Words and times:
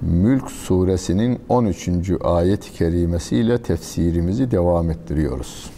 Mülk 0.00 0.50
suresinin 0.50 1.38
13. 1.48 1.88
ayet-i 2.20 2.72
kerimesiyle 2.72 3.62
tefsirimizi 3.62 4.50
devam 4.50 4.90
ettiriyoruz. 4.90 5.70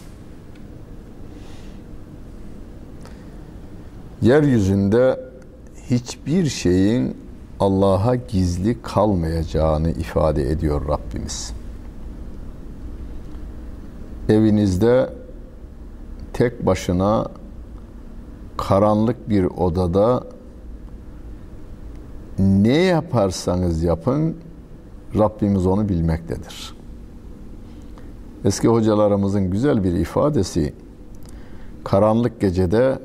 Yeryüzünde 4.22 5.20
hiçbir 5.90 6.46
şeyin 6.46 7.16
Allah'a 7.60 8.14
gizli 8.14 8.82
kalmayacağını 8.82 9.90
ifade 9.90 10.50
ediyor 10.50 10.88
Rabbimiz. 10.88 11.52
Evinizde 14.28 15.10
tek 16.32 16.66
başına 16.66 17.26
karanlık 18.56 19.28
bir 19.28 19.44
odada 19.44 20.24
ne 22.62 22.76
yaparsanız 22.76 23.82
yapın 23.82 24.36
Rabbimiz 25.18 25.66
onu 25.66 25.88
bilmektedir. 25.88 26.74
Eski 28.44 28.68
hocalarımızın 28.68 29.50
güzel 29.50 29.84
bir 29.84 29.92
ifadesi 29.92 30.74
karanlık 31.84 32.40
gecede 32.40 32.98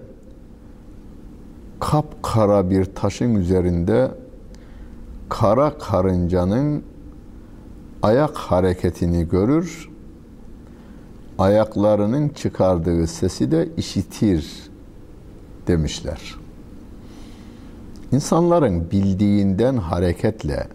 kapkara 1.80 2.70
bir 2.70 2.86
taşın 2.86 3.36
üzerinde 3.36 4.12
kara 5.30 5.78
karıncanın 5.78 6.84
ayak 8.02 8.38
hareketini 8.38 9.30
görür, 9.30 9.90
ayaklarının 11.40 12.30
çıkardığı 12.30 13.08
sesi 13.08 13.52
de 13.52 13.70
işitir 13.78 14.70
demişler. 15.68 16.47
İnsanların 18.12 18.92
bildiğinden 18.92 19.78
hareketle 19.78 20.68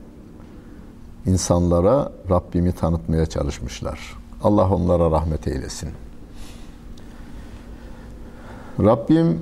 insanlara 1.27 2.13
Rabbimi 2.31 2.73
tanıtmaya 2.73 3.27
çalışmışlar. 3.27 4.19
Allah 4.43 4.75
onlara 4.75 5.11
rahmet 5.11 5.49
eylesin. 5.49 5.91
Rabbim 8.81 9.41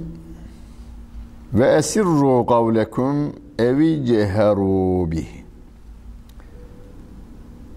ve 1.53 1.69
esirru 1.69 2.47
kavlekum 2.47 3.33
evi 3.59 4.07
ceheru 4.07 5.11
bih. 5.11 5.29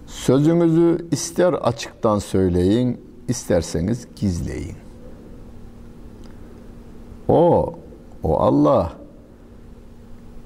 Sözünüzü 0.06 1.08
ister 1.10 1.52
açıktan 1.52 2.18
söyleyin, 2.18 3.00
isterseniz 3.28 4.06
gizleyin. 4.16 4.76
O, 7.28 7.74
o 8.22 8.40
Allah 8.40 8.92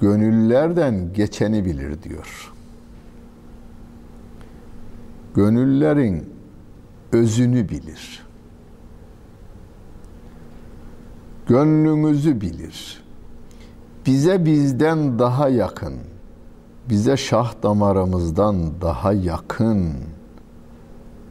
gönüllerden 0.01 1.13
geçeni 1.13 1.65
bilir 1.65 2.03
diyor. 2.03 2.53
Gönüllerin 5.35 6.35
özünü 7.13 7.69
bilir. 7.69 8.27
Gönlünüzü 11.47 12.41
bilir. 12.41 13.05
Bize 14.06 14.45
bizden 14.45 15.19
daha 15.19 15.49
yakın, 15.49 15.95
bize 16.89 17.17
şah 17.17 17.62
damarımızdan 17.62 18.81
daha 18.81 19.12
yakın 19.12 19.93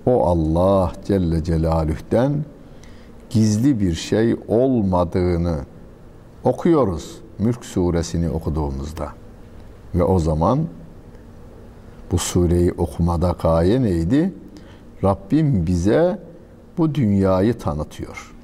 o 0.06 0.26
Allah 0.26 0.92
Celle 1.06 1.44
Celaluh'ten 1.44 2.46
gizli 3.30 3.80
bir 3.80 3.94
şey 3.94 4.36
olmadığını 4.48 5.58
okuyoruz 6.44 7.22
Mülk 7.40 7.66
suresini 7.66 8.30
okuduğumuzda. 8.30 9.10
Ve 9.96 10.04
o 10.04 10.20
zaman 10.20 10.60
bu 12.12 12.18
sureyi 12.18 12.72
okumada 12.72 13.36
gaye 13.42 13.82
neydi? 13.82 14.34
Rabbim 15.04 15.68
bize 15.68 16.20
bu 16.78 16.96
dünyayı 16.96 17.58
tanıtıyor. 17.58 18.36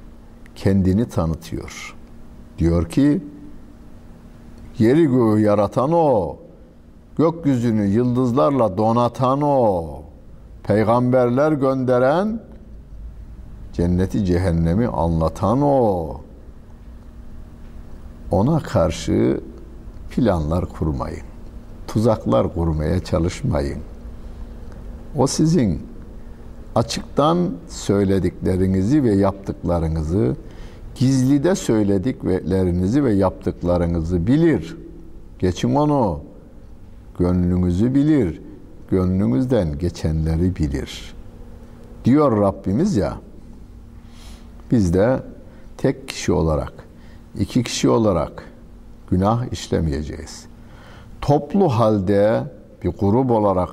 Kendini 0.56 1.10
tanıtıyor. 1.10 1.96
Diyor 2.58 2.90
ki 2.90 3.22
yeri 4.80 5.06
göğü 5.06 5.40
yaratan 5.40 5.92
o, 5.92 6.38
gökyüzünü 7.18 7.86
yıldızlarla 7.86 8.78
donatan 8.78 9.42
o, 9.42 9.88
peygamberler 10.64 11.52
gönderen, 11.52 12.40
cenneti 13.74 14.26
cehennemi 14.26 14.88
anlatan 14.88 15.62
o, 15.62 16.18
ona 18.34 18.60
karşı 18.60 19.40
planlar 20.10 20.66
kurmayın. 20.66 21.24
Tuzaklar 21.88 22.54
kurmaya 22.54 23.04
çalışmayın. 23.04 23.80
O 25.16 25.28
sizin 25.28 25.82
açıktan 26.76 27.50
söylediklerinizi 27.70 29.04
ve 29.04 29.16
yaptıklarınızı, 29.16 30.36
gizlide 30.96 31.56
söylediklerinizi 31.56 33.04
ve 33.04 33.14
yaptıklarınızı 33.14 34.28
bilir. 34.28 34.78
Geçin 35.40 35.76
onu. 35.76 36.20
Gönlünüzü 37.20 37.96
bilir. 37.96 38.42
Gönlünüzden 38.92 39.78
geçenleri 39.80 40.56
bilir. 40.56 41.14
Diyor 42.06 42.42
Rabbimiz 42.42 42.96
ya. 42.96 43.18
Biz 44.72 44.94
de 44.94 45.24
tek 45.78 46.08
kişi 46.08 46.32
olarak 46.32 46.83
iki 47.40 47.64
kişi 47.64 47.90
olarak 47.90 48.44
günah 49.10 49.52
işlemeyeceğiz. 49.52 50.46
Toplu 51.22 51.70
halde 51.70 52.44
bir 52.84 52.90
grup 52.90 53.32
olarak 53.32 53.70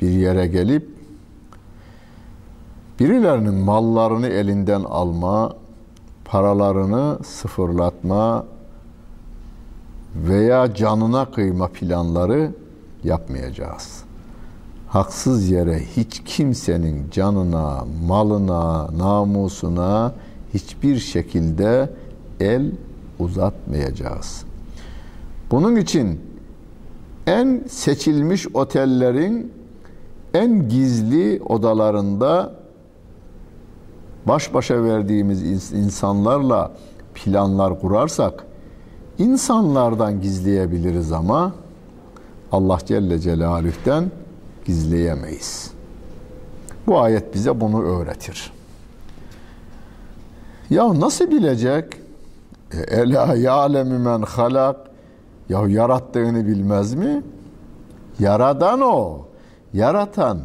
bir 0.00 0.10
yere 0.10 0.46
gelip 0.46 0.96
birilerinin 3.00 3.54
mallarını 3.54 4.26
elinden 4.26 4.82
alma, 4.82 5.52
paralarını 6.24 7.18
sıfırlatma 7.24 8.44
veya 10.14 10.74
canına 10.74 11.30
kıyma 11.30 11.68
planları 11.68 12.50
yapmayacağız. 13.04 14.02
Haksız 14.88 15.50
yere 15.50 15.78
hiç 15.96 16.22
kimsenin 16.24 17.10
canına, 17.10 17.84
malına, 18.06 18.98
namusuna 18.98 20.12
hiçbir 20.54 20.98
şekilde 20.98 21.90
el 22.40 22.70
uzatmayacağız. 23.18 24.44
Bunun 25.50 25.76
için 25.76 26.20
en 27.26 27.64
seçilmiş 27.68 28.46
otellerin 28.54 29.52
en 30.34 30.68
gizli 30.68 31.42
odalarında 31.42 32.54
baş 34.26 34.54
başa 34.54 34.84
verdiğimiz 34.84 35.72
insanlarla 35.72 36.72
planlar 37.14 37.80
kurarsak 37.80 38.46
insanlardan 39.18 40.20
gizleyebiliriz 40.20 41.12
ama 41.12 41.54
Allah 42.52 42.78
Celle 42.86 43.18
Celaluh'ten 43.18 44.10
gizleyemeyiz. 44.64 45.70
Bu 46.86 47.00
ayet 47.00 47.34
bize 47.34 47.60
bunu 47.60 47.82
öğretir. 47.82 48.52
Ya 50.70 51.00
nasıl 51.00 51.30
bilecek? 51.30 52.05
Ela 52.72 53.34
ya'lemu 53.36 53.98
men 53.98 54.22
halak. 54.22 54.76
Ya 55.48 55.68
yarattığını 55.68 56.46
bilmez 56.46 56.94
mi? 56.94 57.22
Yaradan 58.18 58.80
o. 58.80 59.26
Yaratan 59.72 60.38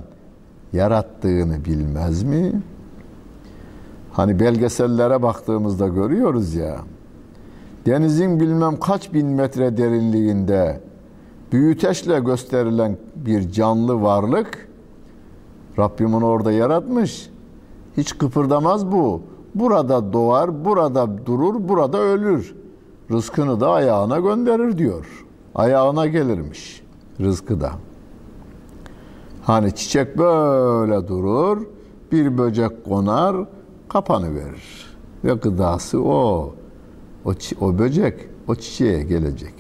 yarattığını 0.74 1.66
bilmez 1.66 2.24
mi? 2.24 2.62
Hani 4.12 4.40
belgesellere 4.40 5.22
baktığımızda 5.22 5.88
görüyoruz 5.88 6.56
ya. 6.56 6.78
Denizin 7.86 8.40
bilmem 8.40 8.80
kaç 8.80 9.14
bin 9.14 9.28
metre 9.28 9.78
derinliğinde 9.78 10.82
büyüteçle 11.52 12.20
gösterilen 12.20 12.98
bir 13.16 13.52
canlı 13.52 14.02
varlık 14.02 14.68
Rabbim 15.80 16.14
onu 16.14 16.26
orada 16.26 16.52
yaratmış. 16.52 17.30
Hiç 17.98 18.18
kıpırdamaz 18.18 18.92
bu. 18.92 19.22
Burada 19.56 20.14
doğar, 20.14 20.66
burada 20.66 21.26
durur, 21.26 21.68
burada 21.70 21.98
ölür. 21.98 22.56
Rızkını 23.12 23.60
da 23.60 23.70
ayağına 23.70 24.20
gönderir 24.20 24.78
diyor. 24.78 25.26
Ayağına 25.56 26.08
gelirmiş 26.08 26.84
rızkı 27.22 27.62
da. 27.62 27.72
Hani 29.44 29.76
çiçek 29.76 30.18
böyle 30.18 31.08
durur, 31.08 31.66
bir 32.12 32.38
böcek 32.38 32.86
konar, 32.86 33.36
kapanı 33.90 34.36
verir. 34.36 34.96
Ve 35.24 35.34
gıdası 35.34 36.04
o. 36.04 36.54
O, 37.26 37.34
o 37.62 37.80
böcek 37.80 38.30
o 38.48 38.56
çiçeğe 38.56 39.04
gelecek. 39.04 39.54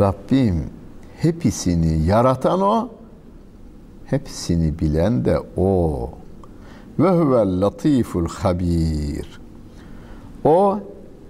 Rabbim 0.00 0.64
hepsini 1.16 2.06
yaratan 2.06 2.60
o, 2.60 2.88
hepsini 4.04 4.78
bilen 4.78 5.24
de 5.24 5.40
o. 5.56 6.10
Ve 6.98 7.08
huvel 7.10 7.60
latiful 7.60 8.28
habir. 8.28 9.40
O 10.44 10.78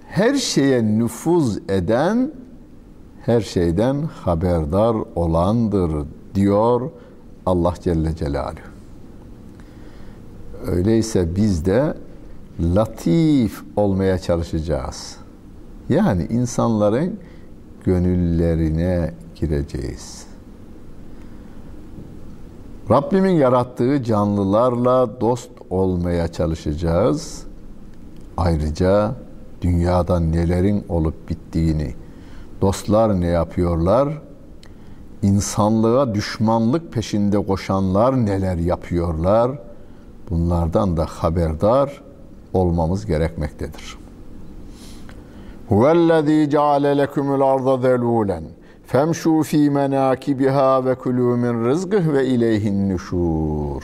her 0.07 0.33
şeye 0.33 0.83
nüfuz 0.83 1.57
eden, 1.69 2.31
her 3.21 3.41
şeyden 3.41 4.01
haberdar 4.01 4.95
olandır 5.15 6.07
diyor 6.35 6.91
Allah 7.45 7.73
Celle 7.81 8.15
Celaluhu. 8.15 8.59
Öyleyse 10.67 11.35
biz 11.35 11.65
de 11.65 11.97
latif 12.59 13.63
olmaya 13.75 14.17
çalışacağız. 14.17 15.17
Yani 15.89 16.25
insanların 16.29 17.19
gönüllerine 17.83 19.13
gireceğiz. 19.35 20.24
Rabbimin 22.89 23.35
yarattığı 23.35 24.03
canlılarla 24.03 25.21
dost 25.21 25.49
olmaya 25.69 26.27
çalışacağız. 26.27 27.43
Ayrıca 28.37 29.11
dünyada 29.61 30.19
nelerin 30.19 30.85
olup 30.89 31.29
bittiğini, 31.29 31.93
dostlar 32.61 33.21
ne 33.21 33.27
yapıyorlar, 33.27 34.21
insanlığa 35.21 36.15
düşmanlık 36.15 36.93
peşinde 36.93 37.45
koşanlar 37.45 38.25
neler 38.25 38.57
yapıyorlar, 38.57 39.51
bunlardan 40.29 40.97
da 40.97 41.05
haberdar 41.05 42.01
olmamız 42.53 43.05
gerekmektedir. 43.05 43.97
Huvellezî 45.69 46.49
ceale 46.49 46.97
lekumul 46.97 47.41
arda 47.41 47.87
zelûlen 47.87 48.43
femşû 48.91 49.43
fî 49.43 49.69
menâkibiha 49.69 50.85
ve 50.85 50.93
kulû 50.93 51.37
min 51.37 51.65
rızgıh 51.65 52.13
ve 52.13 52.25
ileyhin 52.25 52.89
nüşûr. 52.89 53.83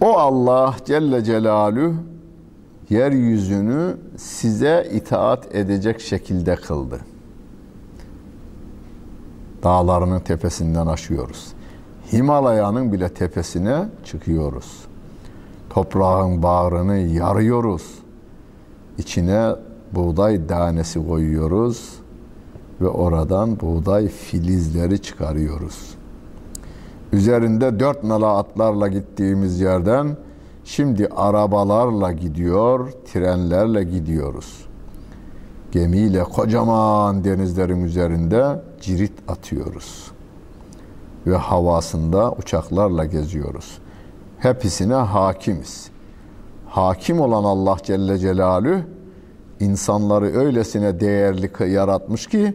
O 0.00 0.18
Allah 0.18 0.76
Celle 0.84 1.24
Celaluhu 1.24 1.94
yeryüzünü 2.90 3.96
size 4.16 4.88
itaat 4.92 5.54
edecek 5.54 6.00
şekilde 6.00 6.56
kıldı. 6.56 7.00
Dağlarının 9.62 10.20
tepesinden 10.20 10.86
aşıyoruz. 10.86 11.52
Himalaya'nın 12.12 12.92
bile 12.92 13.08
tepesine 13.08 13.88
çıkıyoruz. 14.04 14.84
Toprağın 15.70 16.42
bağrını 16.42 16.96
yarıyoruz. 16.96 17.82
İçine 18.98 19.54
buğday 19.94 20.46
tanesi 20.46 21.06
koyuyoruz 21.06 21.90
ve 22.80 22.88
oradan 22.88 23.60
buğday 23.60 24.08
filizleri 24.08 25.02
çıkarıyoruz. 25.02 25.94
Üzerinde 27.12 27.80
dört 27.80 28.04
nala 28.04 28.36
atlarla 28.36 28.88
gittiğimiz 28.88 29.60
yerden 29.60 30.16
şimdi 30.64 31.08
arabalarla 31.16 32.12
gidiyor, 32.12 32.92
trenlerle 33.12 33.84
gidiyoruz. 33.84 34.64
Gemiyle 35.72 36.24
kocaman 36.24 37.24
denizlerin 37.24 37.84
üzerinde 37.84 38.62
cirit 38.80 39.12
atıyoruz 39.28 40.10
ve 41.26 41.36
havasında 41.36 42.32
uçaklarla 42.32 43.04
geziyoruz. 43.04 43.78
Hepsine 44.38 44.94
hakimiz. 44.94 45.90
Hakim 46.66 47.20
olan 47.20 47.44
Allah 47.44 47.76
Celle 47.82 48.18
Celaluhu 48.18 48.80
insanları 49.60 50.26
öylesine 50.26 51.00
değerli 51.00 51.72
yaratmış 51.72 52.26
ki 52.26 52.54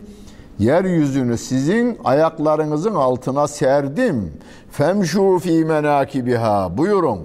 yeryüzünü 0.59 1.37
sizin 1.37 1.97
ayaklarınızın 2.03 2.95
altına 2.95 3.47
serdim. 3.47 4.33
Femşu 4.71 5.39
fi 5.39 5.65
menakibiha. 5.65 6.77
Buyurun. 6.77 7.19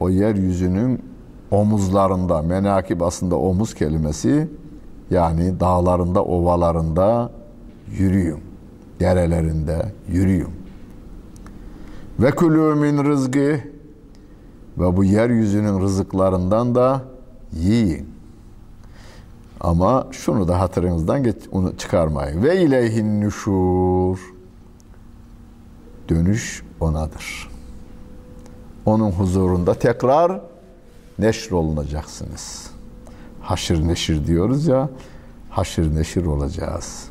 O 0.00 0.08
yeryüzünün 0.08 1.02
omuzlarında, 1.50 2.42
menakib 2.42 3.00
aslında 3.00 3.36
omuz 3.36 3.74
kelimesi 3.74 4.48
yani 5.10 5.60
dağlarında, 5.60 6.24
ovalarında 6.24 7.30
yürüyün 7.98 8.40
derelerinde 9.00 9.92
yürüyün. 10.08 10.48
Ve 12.20 12.30
kulü 12.30 12.74
min 12.74 13.04
rızgı 13.04 13.60
ve 14.78 14.96
bu 14.96 15.04
yeryüzünün 15.04 15.80
rızıklarından 15.80 16.74
da 16.74 17.02
yiyin. 17.52 18.11
Ama 19.62 20.06
şunu 20.10 20.48
da 20.48 20.60
hatırınızdan 20.60 21.22
geç, 21.22 21.36
onu 21.52 21.76
çıkarmayın. 21.76 22.42
Ve 22.42 22.62
ileyhin 22.62 23.20
nüşur. 23.20 24.18
Dönüş 26.08 26.62
onadır. 26.80 27.50
Onun 28.86 29.10
huzurunda 29.10 29.74
tekrar 29.74 30.40
neşr 31.18 31.52
olunacaksınız. 31.52 32.70
Haşır 33.40 33.88
neşir 33.88 34.26
diyoruz 34.26 34.66
ya, 34.66 34.88
haşır 35.50 35.94
neşir 35.94 36.26
olacağız. 36.26 37.04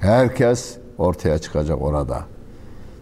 Herkes 0.00 0.76
ortaya 0.98 1.38
çıkacak 1.38 1.82
orada. 1.82 2.24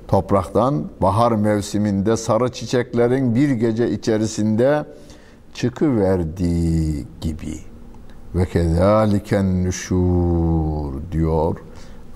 Topraktan 0.08 0.84
bahar 1.02 1.32
mevsiminde 1.32 2.16
sarı 2.16 2.52
çiçeklerin 2.52 3.34
bir 3.34 3.50
gece 3.50 3.90
içerisinde 3.90 4.84
çıkıverdiği 5.54 7.06
gibi. 7.20 7.75
Ve 8.34 8.44
kezaliken 8.44 9.64
nüşur 9.64 10.92
diyor 11.12 11.56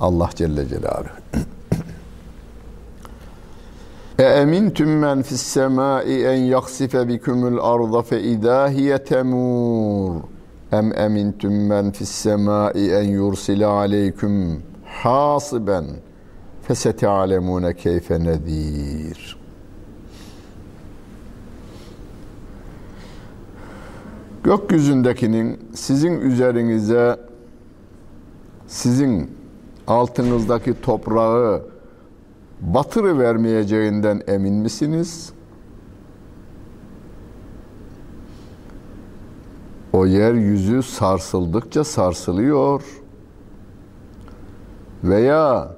Allah 0.00 0.30
Celle 0.34 0.68
Celaluhu. 0.68 1.08
E 4.18 4.22
emintum 4.22 4.88
men 4.88 5.22
fis 5.22 5.42
semai 5.42 6.24
en 6.26 6.42
yaksife 6.44 7.08
bikumul 7.08 7.58
arda 7.58 8.02
fe 8.02 8.22
idâ 8.22 8.68
hiye 8.68 9.04
temur. 9.04 10.20
Em 10.72 10.92
emintum 10.92 11.52
men 11.52 11.90
fis 11.90 12.10
semai 12.10 12.90
en 12.92 13.02
yursile 13.02 13.66
aleyküm 13.66 14.62
hasiben 14.84 15.86
fesetealemune 16.62 17.74
keyfe 17.76 18.24
nedir. 18.24 19.39
Gökyüzündekinin 24.50 25.58
sizin 25.74 26.20
üzerinize 26.20 27.16
sizin 28.66 29.30
altınızdaki 29.86 30.80
toprağı 30.80 31.62
batırı 32.60 33.18
vermeyeceğinden 33.18 34.22
emin 34.26 34.54
misiniz? 34.54 35.32
O 39.92 40.06
yeryüzü 40.06 40.82
sarsıldıkça 40.82 41.84
sarsılıyor 41.84 42.82
veya 45.04 45.76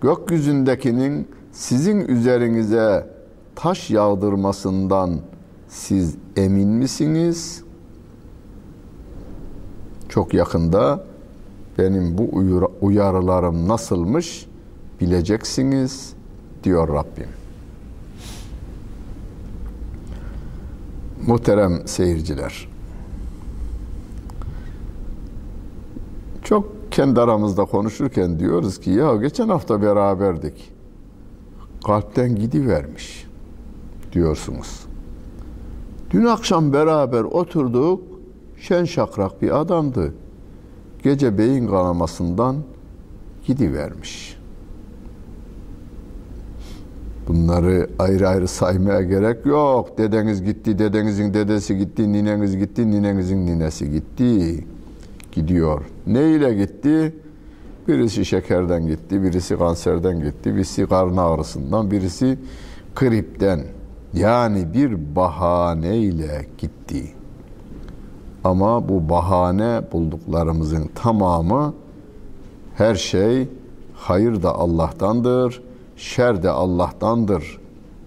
gökyüzündekinin 0.00 1.28
sizin 1.52 2.00
üzerinize 2.00 3.10
taş 3.56 3.90
yağdırmasından 3.90 5.20
siz 5.68 6.16
emin 6.36 6.68
misiniz? 6.68 7.64
Çok 10.12 10.34
yakında 10.34 11.04
benim 11.78 12.18
bu 12.18 12.28
uyarılarım 12.80 13.68
nasılmış 13.68 14.46
bileceksiniz 15.00 16.12
diyor 16.64 16.88
Rabbim. 16.88 17.28
Muhterem 21.26 21.88
seyirciler. 21.88 22.68
Çok 26.42 26.92
kendi 26.92 27.20
aramızda 27.20 27.64
konuşurken 27.64 28.38
diyoruz 28.38 28.80
ki 28.80 28.90
ya 28.90 29.16
geçen 29.16 29.48
hafta 29.48 29.82
beraberdik. 29.82 30.72
Kalpten 31.86 32.36
gidivermiş 32.36 33.26
diyorsunuz. 34.12 34.80
Dün 36.10 36.24
akşam 36.24 36.72
beraber 36.72 37.22
oturduk. 37.22 38.11
Şen 38.62 38.84
şakrak 38.84 39.42
bir 39.42 39.60
adamdı. 39.60 40.14
Gece 41.02 41.38
beyin 41.38 41.66
kanamasından 41.66 42.56
gidivermiş. 43.46 44.36
Bunları 47.28 47.90
ayrı 47.98 48.28
ayrı 48.28 48.48
saymaya 48.48 49.02
gerek 49.02 49.46
yok. 49.46 49.98
Dedeniz 49.98 50.44
gitti, 50.44 50.78
dedenizin 50.78 51.34
dedesi 51.34 51.78
gitti, 51.78 52.12
nineniz 52.12 52.56
gitti, 52.56 52.90
ninenizin 52.90 53.46
ninesi 53.46 53.90
gitti 53.90 54.64
gidiyor. 55.32 55.82
Ne 56.06 56.30
ile 56.30 56.54
gitti? 56.54 57.16
Birisi 57.88 58.24
şekerden 58.24 58.86
gitti, 58.86 59.22
birisi 59.22 59.58
kanserden 59.58 60.20
gitti, 60.20 60.54
birisi 60.54 60.86
karın 60.86 61.16
ağrısından, 61.16 61.90
birisi 61.90 62.38
gripten. 62.96 63.60
Yani 64.14 64.74
bir 64.74 65.16
bahaneyle 65.16 66.46
gitti. 66.58 67.21
Ama 68.44 68.88
bu 68.88 69.08
bahane 69.08 69.82
bulduklarımızın 69.92 70.90
tamamı 70.94 71.74
her 72.74 72.94
şey 72.94 73.48
hayır 73.94 74.42
da 74.42 74.54
Allah'tandır, 74.54 75.62
şer 75.96 76.42
de 76.42 76.50
Allah'tandır 76.50 77.60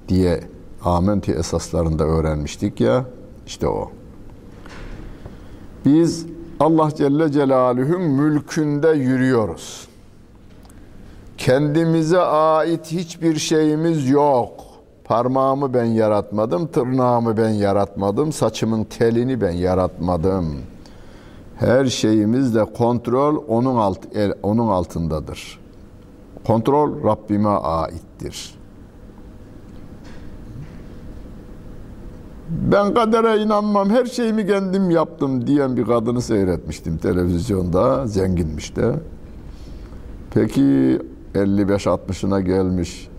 diye 0.07 0.43
amenti 0.83 1.31
esaslarında 1.31 2.03
öğrenmiştik 2.03 2.81
ya. 2.81 3.05
işte 3.47 3.67
o. 3.67 3.91
Biz 5.85 6.25
Allah 6.59 6.89
Celle 6.95 7.31
Celaluhu'nun 7.31 8.01
mülkünde 8.01 8.89
yürüyoruz. 8.89 9.87
Kendimize 11.37 12.19
ait 12.19 12.91
hiçbir 12.91 13.35
şeyimiz 13.35 14.09
yok. 14.09 14.64
Parmağımı 15.05 15.73
ben 15.73 15.85
yaratmadım, 15.85 16.67
tırnağımı 16.67 17.37
ben 17.37 17.49
yaratmadım, 17.49 18.31
saçımın 18.31 18.83
telini 18.83 19.41
ben 19.41 19.51
yaratmadım. 19.51 20.55
Her 21.55 21.85
şeyimizle 21.85 22.65
kontrol 22.65 23.43
onun 23.47 23.75
alt 23.75 23.99
el, 24.15 24.33
onun 24.43 24.67
altındadır. 24.67 25.59
Kontrol 26.47 27.03
Rabbime 27.03 27.49
aittir. 27.49 28.55
Ben 32.49 32.93
kadere 32.93 33.37
inanmam, 33.41 33.89
her 33.89 34.05
şeyimi 34.05 34.47
kendim 34.47 34.89
yaptım 34.89 35.47
diyen 35.47 35.77
bir 35.77 35.85
kadını 35.85 36.21
seyretmiştim 36.21 36.97
televizyonda, 36.97 38.07
zenginmiş 38.07 38.75
de. 38.75 38.93
Peki 40.33 40.99
55-60'ına 41.35 42.41
gelmiş, 42.41 43.09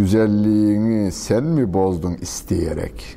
güzelliğini 0.00 1.12
sen 1.12 1.44
mi 1.44 1.72
bozdun 1.72 2.14
isteyerek? 2.14 3.16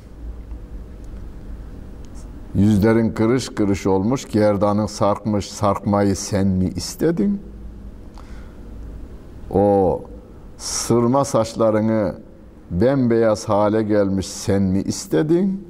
Yüzlerin 2.55 3.11
kırış 3.11 3.49
kırış 3.49 3.87
olmuş, 3.87 4.25
gerdanın 4.31 4.85
sarkmış, 4.85 5.51
sarkmayı 5.51 6.15
sen 6.15 6.47
mi 6.47 6.69
istedin? 6.75 7.41
O 9.51 10.01
sırma 10.57 11.25
saçlarını 11.25 12.15
bembeyaz 12.71 13.49
hale 13.49 13.83
gelmiş 13.83 14.27
sen 14.27 14.61
mi 14.61 14.81
istedin? 14.81 15.67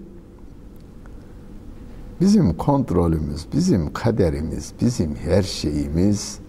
Bizim 2.22 2.58
kontrolümüz, 2.58 3.46
bizim 3.54 3.94
kaderimiz, 3.94 4.74
bizim 4.82 5.16
her 5.16 5.44
şeyimiz 5.44 6.40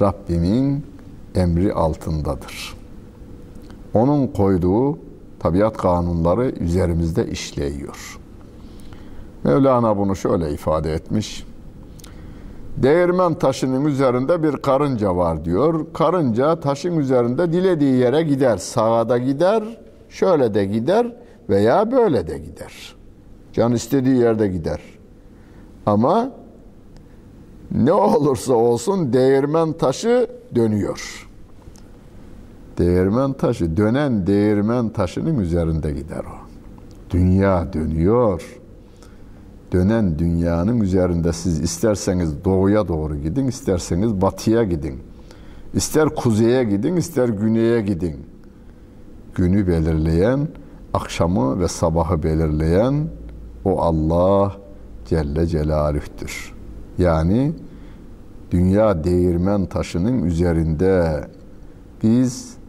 Rabbimin 0.00 0.86
emri 1.34 1.72
altındadır. 1.72 2.79
Onun 3.94 4.26
koyduğu 4.26 4.98
tabiat 5.38 5.76
kanunları 5.76 6.50
üzerimizde 6.50 7.26
işleyiyor. 7.26 8.18
Mevlana 9.44 9.96
bunu 9.98 10.16
şöyle 10.16 10.52
ifade 10.52 10.92
etmiş. 10.92 11.46
Değirmen 12.76 13.34
taşının 13.34 13.84
üzerinde 13.84 14.42
bir 14.42 14.52
karınca 14.52 15.16
var 15.16 15.44
diyor. 15.44 15.86
Karınca 15.92 16.60
taşın 16.60 16.98
üzerinde 16.98 17.52
dilediği 17.52 17.94
yere 17.94 18.22
gider. 18.22 18.56
Sağa 18.56 19.08
da 19.08 19.18
gider, 19.18 19.78
şöyle 20.08 20.54
de 20.54 20.64
gider 20.64 21.16
veya 21.48 21.92
böyle 21.92 22.26
de 22.26 22.38
gider. 22.38 22.94
Can 23.52 23.72
istediği 23.72 24.16
yerde 24.16 24.48
gider. 24.48 24.80
Ama 25.86 26.30
ne 27.70 27.92
olursa 27.92 28.54
olsun 28.54 29.12
değirmen 29.12 29.72
taşı 29.72 30.26
dönüyor. 30.54 31.29
Değirmen 32.78 33.32
taşı, 33.32 33.76
dönen 33.76 34.26
değirmen 34.26 34.88
taşının 34.88 35.38
üzerinde 35.38 35.92
gider 35.92 36.20
o. 36.20 36.50
Dünya 37.10 37.72
dönüyor. 37.72 38.60
Dönen 39.72 40.18
dünyanın 40.18 40.80
üzerinde 40.80 41.32
siz 41.32 41.60
isterseniz 41.60 42.44
doğuya 42.44 42.88
doğru 42.88 43.16
gidin, 43.16 43.46
isterseniz 43.46 44.20
batıya 44.20 44.62
gidin. 44.62 44.98
İster 45.74 46.08
kuzeye 46.08 46.64
gidin, 46.64 46.96
ister 46.96 47.28
güneye 47.28 47.80
gidin. 47.80 48.16
Günü 49.34 49.66
belirleyen, 49.66 50.48
akşamı 50.94 51.60
ve 51.60 51.68
sabahı 51.68 52.22
belirleyen 52.22 53.08
o 53.64 53.80
Allah 53.80 54.56
Celle 55.06 55.46
Celaluh'tür. 55.46 56.54
Yani 56.98 57.52
dünya 58.50 59.04
değirmen 59.04 59.66
taşının 59.66 60.22
üzerinde 60.24 61.24
biz 62.02 62.59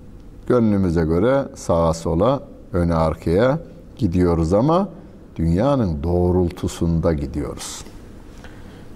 gönlümüze 0.48 1.03
göre 1.03 1.45
sağa 1.55 1.93
sola, 1.93 2.43
öne 2.74 2.95
arkaya 2.95 3.60
gidiyoruz 3.95 4.53
ama 4.53 4.89
dünyanın 5.36 6.03
doğrultusunda 6.03 7.13
gidiyoruz. 7.13 7.86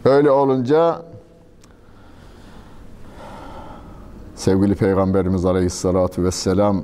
Öyle 0.06 0.32
olunca 0.32 1.02
sevgili 4.36 4.75
Peygamberimiz 4.75 5.46
Aleyhisselatü 5.46 6.24
Vesselam 6.24 6.84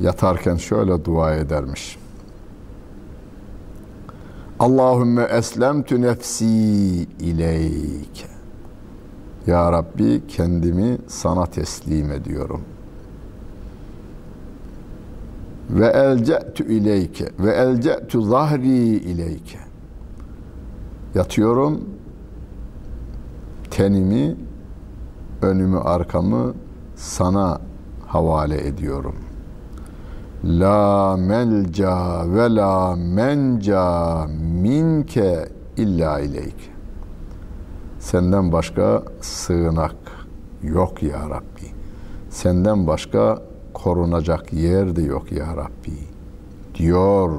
yatarken 0.00 0.56
şöyle 0.56 1.04
dua 1.04 1.34
edermiş. 1.34 1.98
Allahümme 4.58 5.22
eslemtü 5.22 6.02
nefsi 6.02 6.46
ileyke. 7.20 8.29
Ya 9.46 9.72
Rabbi 9.72 10.22
kendimi 10.28 10.98
sana 11.06 11.46
teslim 11.46 12.12
ediyorum. 12.12 12.60
Ve 15.70 15.86
elce'tü 15.86 16.72
ileyke 16.72 17.28
ve 17.38 17.50
elce'tü 17.50 18.22
zahri 18.22 18.78
ileyke. 18.86 19.58
Yatıyorum 21.14 21.88
tenimi, 23.70 24.36
önümü, 25.42 25.78
arkamı 25.78 26.54
sana 26.96 27.60
havale 28.06 28.66
ediyorum.'' 28.66 29.30
La 30.44 31.16
melca 31.16 32.24
ve 32.24 32.48
la 32.48 32.96
menca 32.96 34.26
minke 34.62 35.48
illa 35.76 36.20
ileyk. 36.20 36.70
Senden 38.00 38.52
başka 38.52 39.02
sığınak 39.20 39.96
yok 40.62 41.02
ya 41.02 41.30
Rabbi. 41.30 41.66
Senden 42.30 42.86
başka 42.86 43.42
korunacak 43.74 44.52
yer 44.52 44.96
de 44.96 45.02
yok 45.02 45.32
ya 45.32 45.56
Rabbi. 45.56 45.98
Diyor 46.74 47.30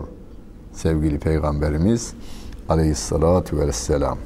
sevgili 0.74 1.20
Peygamberimiz 1.20 2.13
aleyhissalatu 2.70 3.58
vesselam. 3.58 4.18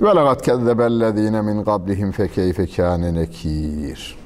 Ve 0.00 0.08
lekad 0.08 0.40
kezzebellezine 0.40 1.42
min 1.42 1.64
qablihim 1.64 2.12
fekeyfe 2.12 2.66
kâne 2.66 3.14
nekîr. 3.14 4.18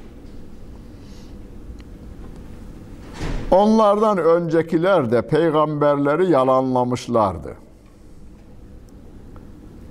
Onlardan 3.51 4.17
öncekiler 4.17 5.11
de 5.11 5.21
peygamberleri 5.21 6.31
yalanlamışlardı. 6.31 7.66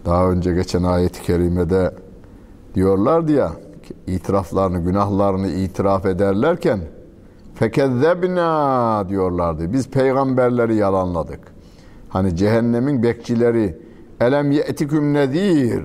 Daha 0.07 0.31
önce 0.31 0.55
geçen 0.55 0.83
ayet-i 0.83 1.23
kerimede 1.23 1.95
diyorlardı 2.75 3.33
ya 3.33 3.53
itiraflarını, 4.07 4.79
günahlarını 4.79 5.49
itiraf 5.49 6.07
ederlerken 6.07 6.81
fekezzebna 7.55 9.05
diyorlardı. 9.09 9.73
Biz 9.73 9.89
peygamberleri 9.91 10.77
yalanladık. 10.77 11.41
Hani 12.09 12.37
cehennemin 12.37 13.03
bekçileri 13.03 13.79
elem 14.21 14.51
ye'tiküm 14.51 15.15
nedir? 15.15 15.83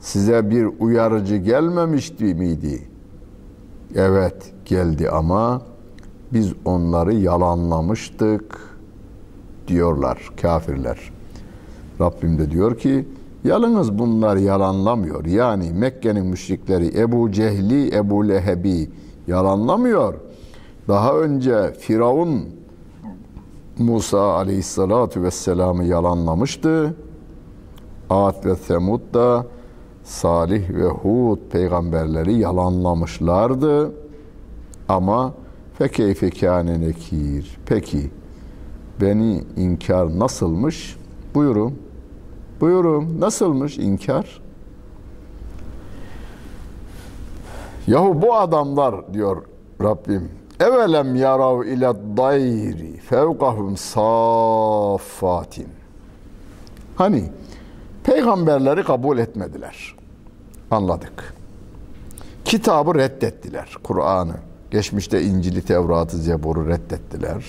Size 0.00 0.50
bir 0.50 0.68
uyarıcı 0.80 1.36
gelmemişti 1.36 2.24
miydi? 2.24 2.88
Evet 3.94 4.52
geldi 4.64 5.10
ama 5.10 5.62
biz 6.32 6.52
onları 6.64 7.14
yalanlamıştık 7.14 8.58
diyorlar 9.68 10.30
kafirler. 10.42 11.17
Rabbim 12.00 12.38
de 12.38 12.50
diyor 12.50 12.78
ki 12.78 13.08
yalnız 13.44 13.98
bunlar 13.98 14.36
yalanlamıyor. 14.36 15.24
Yani 15.24 15.72
Mekke'nin 15.72 16.26
müşrikleri 16.26 17.00
Ebu 17.00 17.32
Cehli, 17.32 17.96
Ebu 17.96 18.28
Lehebi 18.28 18.90
yalanlamıyor. 19.26 20.14
Daha 20.88 21.14
önce 21.14 21.72
Firavun 21.78 22.44
Musa 23.78 24.34
aleyhissalatu 24.34 25.22
vesselam'ı 25.22 25.84
yalanlamıştı. 25.84 26.94
Ad 28.10 28.44
ve 28.44 28.54
Semud 28.54 29.00
da 29.14 29.46
Salih 30.04 30.70
ve 30.70 30.86
Hud 30.86 31.38
peygamberleri 31.50 32.34
yalanlamışlardı. 32.34 33.92
Ama 34.88 35.34
Fekeyfe 35.74 36.30
kâne 36.30 36.80
nekir. 36.80 37.58
Peki 37.66 38.10
beni 39.00 39.44
inkar 39.56 40.18
nasılmış? 40.18 40.96
Buyurun. 41.34 41.87
Buyurun 42.60 43.20
nasılmış 43.20 43.78
inkar? 43.78 44.40
Yahu 47.86 48.22
bu 48.22 48.34
adamlar 48.34 49.14
diyor 49.14 49.42
Rabbim. 49.82 50.30
Evelem 50.60 51.14
yarav 51.14 51.62
ile 51.62 51.92
dayri 52.16 52.96
fevkahum 52.96 53.76
saffatin. 53.76 55.68
Hani 56.96 57.24
peygamberleri 58.04 58.84
kabul 58.84 59.18
etmediler. 59.18 59.96
Anladık. 60.70 61.34
Kitabı 62.44 62.94
reddettiler. 62.94 63.76
Kur'an'ı. 63.82 64.34
Geçmişte 64.70 65.22
İncil'i, 65.22 65.62
Tevrat'ı, 65.62 66.16
Zebur'u 66.16 66.68
reddettiler. 66.68 67.44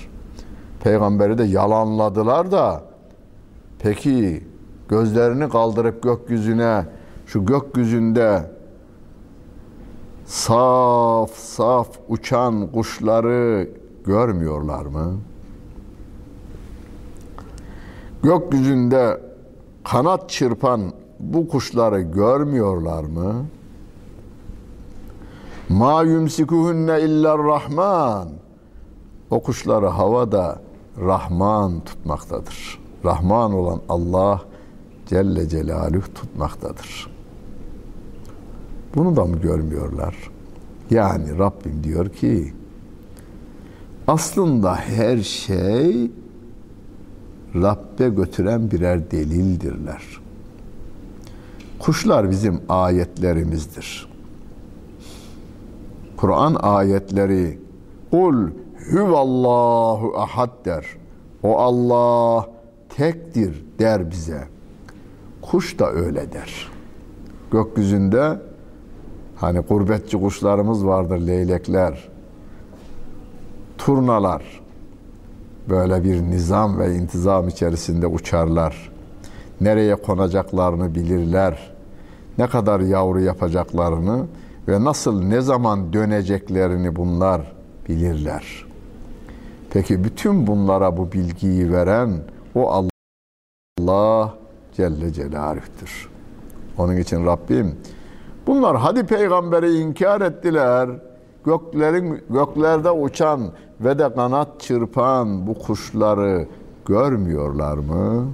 Peygamberi 0.83 1.37
de 1.37 1.43
yalanladılar 1.43 2.51
da 2.51 2.83
peki 3.79 4.43
gözlerini 4.89 5.49
kaldırıp 5.49 6.03
gökyüzüne 6.03 6.85
şu 7.25 7.45
gökyüzünde 7.45 8.51
saf 10.25 11.31
saf 11.31 11.87
uçan 12.07 12.71
kuşları 12.71 13.69
görmüyorlar 14.05 14.85
mı? 14.85 15.17
Gökyüzünde 18.23 19.21
kanat 19.83 20.29
çırpan 20.29 20.81
bu 21.19 21.47
kuşları 21.47 22.01
görmüyorlar 22.01 23.03
mı? 23.03 23.45
Ma 25.69 26.03
yumsikuhunne 26.03 27.01
illa 27.01 27.37
rahman. 27.37 28.29
O 29.29 29.43
kuşları 29.43 29.87
havada 29.87 30.61
Rahman 31.05 31.79
tutmaktadır. 31.79 32.79
Rahman 33.05 33.53
olan 33.53 33.81
Allah 33.89 34.41
Celle 35.09 35.49
Celaluhu 35.49 36.13
tutmaktadır. 36.13 37.07
Bunu 38.95 39.15
da 39.15 39.25
mı 39.25 39.41
görmüyorlar? 39.41 40.15
Yani 40.89 41.37
Rabbim 41.37 41.83
diyor 41.83 42.09
ki 42.09 42.53
aslında 44.07 44.75
her 44.75 45.17
şey 45.17 46.11
Rabbe 47.55 48.09
götüren 48.09 48.71
birer 48.71 49.11
delildirler. 49.11 50.03
Kuşlar 51.79 52.31
bizim 52.31 52.61
ayetlerimizdir. 52.69 54.09
Kur'an 56.17 56.55
ayetleri 56.55 57.59
Kul 58.11 58.49
huvallahu 58.91 60.17
ahad 60.17 60.65
der. 60.65 60.85
O 61.43 61.57
Allah 61.57 62.49
tektir 62.89 63.65
der 63.79 64.11
bize. 64.11 64.58
Kuş 65.41 65.79
da 65.79 65.91
öyle 65.91 66.31
der. 66.31 66.71
Gökyüzünde 67.51 68.41
hani 69.35 69.59
gurbetçi 69.59 70.17
kuşlarımız 70.21 70.85
vardır 70.85 71.19
leylekler, 71.19 72.09
turnalar 73.77 74.61
böyle 75.69 76.03
bir 76.03 76.21
nizam 76.21 76.79
ve 76.79 76.95
intizam 76.95 77.47
içerisinde 77.47 78.07
uçarlar. 78.07 78.91
Nereye 79.61 79.95
konacaklarını 79.95 80.95
bilirler. 80.95 81.71
Ne 82.37 82.47
kadar 82.47 82.79
yavru 82.79 83.19
yapacaklarını 83.19 84.25
ve 84.67 84.83
nasıl 84.83 85.23
ne 85.23 85.41
zaman 85.41 85.93
döneceklerini 85.93 86.95
bunlar 86.95 87.51
bilirler. 87.89 88.65
Peki 89.69 90.03
bütün 90.03 90.47
bunlara 90.47 90.97
bu 90.97 91.11
bilgiyi 91.11 91.71
veren 91.71 92.21
o 92.55 92.71
Allah 92.71 94.33
Celle 94.79 95.13
Celaluh'tür. 95.13 96.09
Onun 96.77 96.97
için 96.97 97.25
Rabbim 97.25 97.75
bunlar 98.47 98.77
hadi 98.77 99.05
peygamberi 99.05 99.75
inkar 99.77 100.21
ettiler. 100.21 100.89
Göklerin 101.45 102.21
göklerde 102.29 102.91
uçan 102.91 103.41
ve 103.81 103.99
de 103.99 104.13
kanat 104.13 104.59
çırpan 104.59 105.47
bu 105.47 105.53
kuşları 105.53 106.47
görmüyorlar 106.85 107.77
mı? 107.77 108.27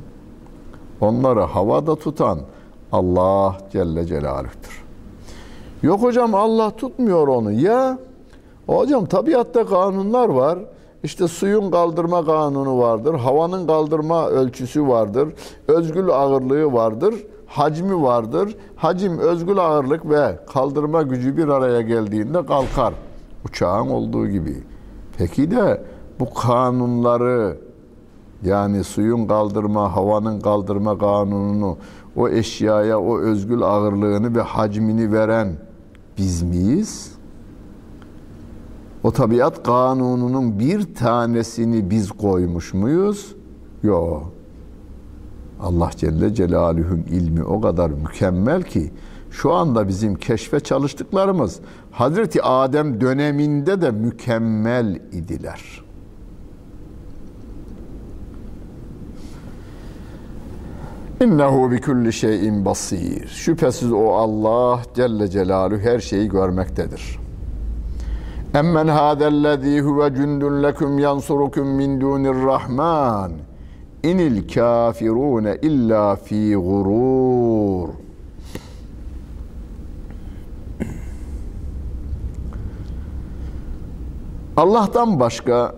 Onları 1.01 1.39
havada 1.39 1.95
tutan 1.95 2.39
Allah 2.91 3.57
Celle 3.71 4.05
Celaluh'tür. 4.05 4.83
Yok 5.83 6.01
hocam 6.01 6.35
Allah 6.35 6.71
tutmuyor 6.71 7.27
onu. 7.27 7.51
Ya 7.51 7.97
hocam 8.67 9.05
tabiatta 9.05 9.65
kanunlar 9.65 10.29
var. 10.29 10.59
İşte 11.05 11.27
suyun 11.27 11.71
kaldırma 11.71 12.25
kanunu 12.25 12.79
vardır, 12.79 13.13
havanın 13.13 13.67
kaldırma 13.67 14.27
ölçüsü 14.27 14.87
vardır, 14.87 15.33
özgül 15.67 16.09
ağırlığı 16.09 16.73
vardır, 16.73 17.15
hacmi 17.47 18.03
vardır. 18.03 18.55
Hacim, 18.75 19.19
özgül 19.19 19.57
ağırlık 19.57 20.09
ve 20.09 20.39
kaldırma 20.53 21.01
gücü 21.01 21.37
bir 21.37 21.47
araya 21.47 21.81
geldiğinde 21.81 22.45
kalkar. 22.45 22.93
Uçağın 23.45 23.89
olduğu 23.89 24.27
gibi. 24.27 24.63
Peki 25.17 25.51
de 25.51 25.83
bu 26.19 26.33
kanunları 26.33 27.57
yani 28.43 28.83
suyun 28.83 29.27
kaldırma, 29.27 29.95
havanın 29.95 30.39
kaldırma 30.39 30.97
kanununu, 30.97 31.77
o 32.15 32.29
eşyaya 32.29 32.99
o 32.99 33.19
özgül 33.19 33.61
ağırlığını 33.61 34.35
ve 34.35 34.41
hacmini 34.41 35.11
veren 35.11 35.53
biz 36.17 36.43
miyiz? 36.43 37.14
O 39.05 39.11
tabiat 39.11 39.63
kanununun 39.63 40.59
bir 40.59 40.95
tanesini 40.95 41.89
biz 41.89 42.11
koymuş 42.11 42.73
muyuz? 42.73 43.35
Yok. 43.83 44.31
Allah 45.61 45.89
Celle 45.95 46.33
Celaluhu'nun 46.33 47.03
ilmi 47.03 47.43
o 47.43 47.61
kadar 47.61 47.89
mükemmel 47.89 48.63
ki 48.63 48.91
şu 49.31 49.53
anda 49.53 49.87
bizim 49.87 50.15
keşfe 50.15 50.59
çalıştıklarımız 50.59 51.59
Hazreti 51.91 52.43
Adem 52.43 53.01
döneminde 53.01 53.81
de 53.81 53.91
mükemmel 53.91 54.99
idiler. 55.11 55.83
İnnehu 61.21 61.71
bi 61.71 61.81
kulli 61.81 62.13
şeyin 62.13 62.65
basir. 62.65 63.27
Şüphesiz 63.27 63.91
o 63.91 64.07
Allah 64.07 64.81
Celle 64.95 65.27
Celaluhu 65.27 65.79
her 65.79 65.99
şeyi 65.99 66.29
görmektedir. 66.29 67.24
Emmen 68.55 68.87
hâzellezî 68.87 69.81
huve 69.81 70.15
cündün 70.15 70.63
leküm 70.63 70.99
yansurukum 70.99 71.67
min 71.67 72.01
dûnir 72.01 72.45
rahman. 72.45 73.31
İnil 74.03 74.47
kafirûne 74.47 75.57
illa 75.61 76.15
fî 76.15 76.53
gurûr. 76.55 77.89
Allah'tan 84.57 85.19
başka 85.19 85.75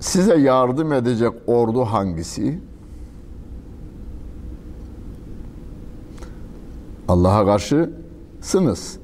size 0.00 0.36
yardım 0.36 0.92
edecek 0.92 1.32
ordu 1.46 1.84
hangisi? 1.84 2.60
Allah'a 7.08 7.46
karşı 7.46 7.90
sınız. 8.40 8.98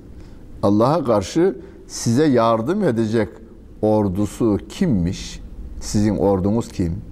Allah'a 0.63 1.05
karşı 1.05 1.57
size 1.93 2.25
yardım 2.25 2.85
edecek 2.85 3.29
ordusu 3.83 4.59
kimmiş? 4.69 5.43
Sizin 5.81 6.17
ordunuz 6.17 6.69
kim? 6.69 7.03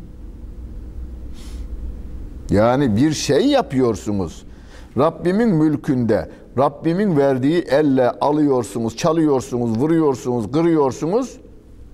Yani 2.50 2.96
bir 2.96 3.12
şey 3.12 3.46
yapıyorsunuz. 3.46 4.46
Rabbimin 4.98 5.48
mülkünde, 5.48 6.30
Rabbimin 6.58 7.16
verdiği 7.16 7.62
elle 7.62 8.10
alıyorsunuz, 8.10 8.96
çalıyorsunuz, 8.96 9.78
vuruyorsunuz, 9.78 10.52
kırıyorsunuz. 10.52 11.40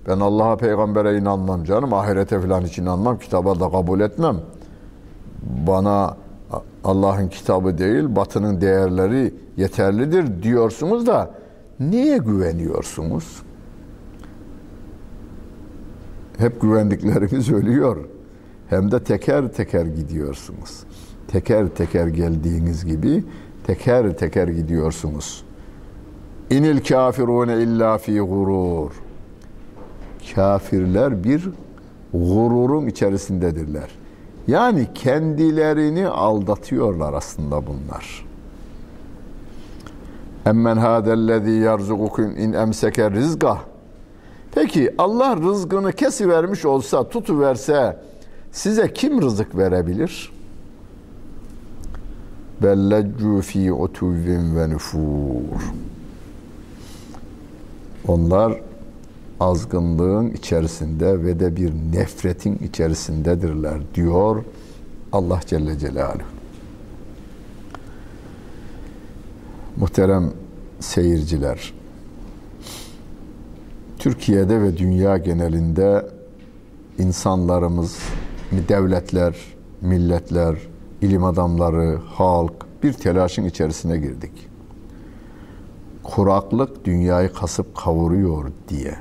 Ben 0.07 0.19
Allah'a, 0.19 0.57
peygambere 0.57 1.17
inanmam 1.17 1.63
canım. 1.63 1.93
Ahirete 1.93 2.41
falan 2.41 2.61
hiç 2.61 2.77
inanmam. 2.77 3.19
Kitaba 3.19 3.59
da 3.59 3.69
kabul 3.69 3.99
etmem. 3.99 4.37
Bana 5.67 6.17
Allah'ın 6.83 7.27
kitabı 7.27 7.77
değil, 7.77 8.15
batının 8.15 8.61
değerleri 8.61 9.33
yeterlidir 9.57 10.43
diyorsunuz 10.43 11.07
da 11.07 11.31
niye 11.79 12.17
güveniyorsunuz? 12.17 13.43
Hep 16.37 16.61
güvendikleriniz 16.61 17.51
ölüyor. 17.51 17.97
Hem 18.69 18.91
de 18.91 19.03
teker 19.03 19.53
teker 19.53 19.85
gidiyorsunuz. 19.85 20.83
Teker 21.27 21.67
teker 21.67 22.07
geldiğiniz 22.07 22.85
gibi 22.85 23.23
teker 23.67 24.17
teker 24.17 24.47
gidiyorsunuz. 24.47 25.43
İnil 26.49 26.83
kafirune 26.83 27.63
illa 27.63 27.97
fi 27.97 28.19
gurur. 28.19 28.91
Kafirler 30.35 31.23
bir 31.23 31.49
gururun 32.13 32.87
içerisindedirler. 32.87 33.89
Yani 34.47 34.87
kendilerini 34.93 36.07
aldatıyorlar 36.07 37.13
aslında 37.13 37.67
bunlar. 37.67 38.26
Emmen 40.47 40.77
hadellezî 40.77 41.51
yerzukukum 41.51 42.37
in 42.37 42.53
emseke 42.53 43.11
rizgah. 43.11 43.59
Peki 44.55 44.95
Allah 44.97 45.37
rızkını 45.37 45.91
kesivermiş 45.91 46.65
olsa, 46.65 47.09
tutuverse 47.09 47.99
size 48.51 48.93
kim 48.93 49.21
rızık 49.21 49.57
verebilir? 49.57 50.37
belleccu 52.63 53.41
fi 53.41 53.73
utuvvin 53.73 54.55
ve 54.55 54.69
nufur. 54.69 55.73
Onlar 58.07 58.61
azgınlığın 59.39 60.29
içerisinde 60.29 61.23
ve 61.23 61.39
de 61.39 61.55
bir 61.55 61.73
nefretin 61.93 62.57
içerisindedirler 62.57 63.79
diyor 63.95 64.43
Allah 65.11 65.39
Celle 65.45 65.79
Celaluhu. 65.79 66.23
Muhterem 69.79 70.33
seyirciler, 70.79 71.73
Türkiye'de 73.99 74.61
ve 74.61 74.77
dünya 74.77 75.17
genelinde 75.17 76.05
insanlarımız, 76.97 77.97
devletler, 78.69 79.35
milletler, 79.81 80.57
ilim 81.01 81.23
adamları, 81.23 81.97
halk 82.05 82.53
bir 82.83 82.93
telaşın 82.93 83.45
içerisine 83.45 83.97
girdik. 83.97 84.49
Kuraklık 86.03 86.85
dünyayı 86.85 87.33
kasıp 87.33 87.75
kavuruyor 87.75 88.51
diye. 88.69 88.95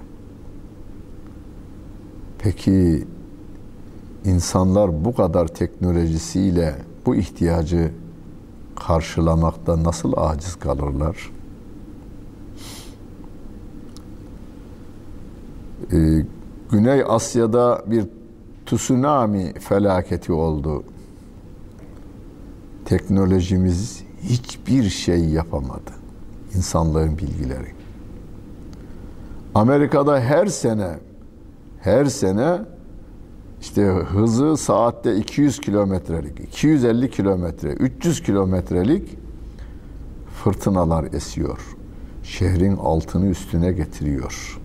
Peki 2.39 3.05
insanlar 4.25 5.05
bu 5.05 5.15
kadar 5.15 5.47
teknolojisiyle 5.47 6.75
bu 7.07 7.17
ihtiyacı 7.17 7.91
karşılamakta 8.77 9.85
nasıl 9.85 10.13
aciz 10.17 10.55
kalırlar? 10.55 11.31
Ee, 15.93 16.27
Güney 16.71 17.05
Asya'da 17.09 17.83
bir 17.87 18.05
tsunami 18.67 19.53
felaketi 19.53 20.33
oldu. 20.33 20.85
Teknolojimiz 22.85 24.03
hiçbir 24.23 24.91
şey 24.91 25.25
yapamadı. 25.25 25.93
İnsanlığın 26.55 27.19
bilgileri. 27.19 27.73
Amerika'da 29.55 30.21
her 30.21 30.47
sene 30.47 30.99
her 31.81 32.05
sene 32.05 32.59
işte 33.67 33.83
hızı 33.83 34.57
saatte 34.57 35.17
200 35.17 35.61
kilometrelik, 35.61 36.41
250 36.41 37.11
kilometre, 37.11 37.69
300 37.69 38.23
kilometrelik 38.23 39.19
fırtınalar 40.45 41.05
esiyor. 41.13 41.77
Şehrin 42.23 42.77
altını 42.77 43.27
üstüne 43.27 43.73
getiriyor. 43.73 44.61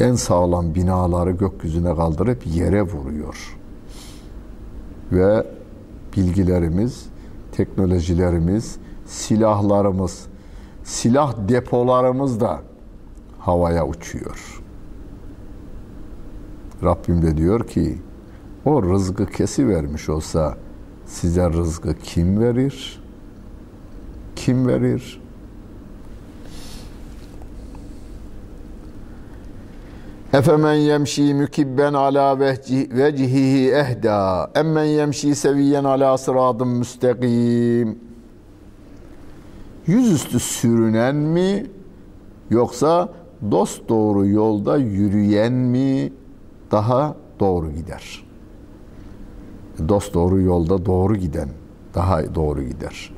En 0.00 0.14
sağlam 0.14 0.74
binaları 0.74 1.30
gökyüzüne 1.30 1.94
kaldırıp 1.94 2.46
yere 2.46 2.82
vuruyor. 2.82 3.56
Ve 5.12 5.46
bilgilerimiz, 6.16 7.06
teknolojilerimiz, 7.52 8.76
silahlarımız, 9.06 10.26
silah 10.84 11.34
depolarımız 11.48 12.40
da 12.40 12.60
havaya 13.38 13.86
uçuyor. 13.86 14.59
Rabbim 16.82 17.22
de 17.22 17.36
diyor 17.36 17.66
ki 17.66 17.98
o 18.64 18.82
rızkı 18.82 19.26
kesi 19.26 19.68
vermiş 19.68 20.08
olsa 20.08 20.56
size 21.06 21.50
rızkı 21.50 21.94
kim 21.94 22.40
verir? 22.40 23.02
Kim 24.36 24.68
verir? 24.68 25.20
Efemen 30.32 30.74
yemşi 30.74 31.34
mükibben 31.34 31.94
ala 31.94 32.40
vecihihi 32.40 33.70
ehda 33.70 34.50
emmen 34.54 34.84
yemşi 34.84 35.34
seviyen 35.34 35.84
ala 35.84 36.18
sıradın 36.18 36.68
müstakim 36.68 37.98
Yüzüstü 39.86 40.40
sürünen 40.40 41.16
mi 41.16 41.66
yoksa 42.50 43.08
dost 43.50 43.88
doğru 43.88 44.26
yolda 44.26 44.76
yürüyen 44.76 45.52
mi 45.52 46.12
daha 46.70 47.14
doğru 47.40 47.70
gider. 47.70 48.24
Dost 49.88 50.14
doğru 50.14 50.40
yolda 50.40 50.86
doğru 50.86 51.16
giden 51.16 51.48
daha 51.94 52.34
doğru 52.34 52.62
gider. 52.62 53.12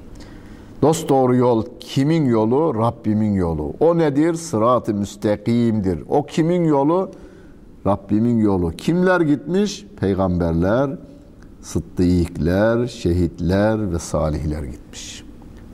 Dost 0.83 1.09
doğru 1.09 1.37
yol 1.37 1.65
kimin 1.81 2.25
yolu? 2.25 2.75
Rabbimin 2.75 3.33
yolu. 3.33 3.73
O 3.81 3.99
nedir? 3.99 4.35
Sırat-ı 4.35 4.95
müstakimdir. 4.95 6.05
O 6.09 6.27
kimin 6.27 6.65
yolu? 6.65 7.11
Rabbimin 7.87 8.39
yolu. 8.39 8.71
Kimler 8.71 9.21
gitmiş? 9.21 9.87
Peygamberler, 10.01 10.91
sıddıkler, 11.61 12.87
şehitler 12.87 13.93
ve 13.93 13.99
salihler 13.99 14.63
gitmiş. 14.63 15.25